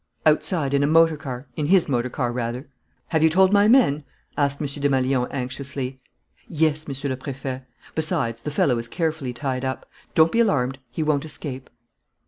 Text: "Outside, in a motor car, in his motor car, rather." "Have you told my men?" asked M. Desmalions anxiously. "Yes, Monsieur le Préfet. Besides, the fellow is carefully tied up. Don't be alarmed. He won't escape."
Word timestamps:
"Outside, 0.25 0.73
in 0.73 0.81
a 0.81 0.87
motor 0.87 1.15
car, 1.15 1.47
in 1.55 1.67
his 1.67 1.87
motor 1.87 2.09
car, 2.09 2.31
rather." 2.31 2.67
"Have 3.09 3.21
you 3.21 3.29
told 3.29 3.53
my 3.53 3.67
men?" 3.67 4.03
asked 4.35 4.59
M. 4.59 4.65
Desmalions 4.65 5.27
anxiously. 5.29 6.01
"Yes, 6.47 6.87
Monsieur 6.87 7.11
le 7.11 7.17
Préfet. 7.17 7.65
Besides, 7.93 8.41
the 8.41 8.49
fellow 8.49 8.79
is 8.79 8.87
carefully 8.87 9.31
tied 9.31 9.63
up. 9.63 9.87
Don't 10.15 10.31
be 10.31 10.39
alarmed. 10.39 10.79
He 10.89 11.03
won't 11.03 11.23
escape." 11.23 11.69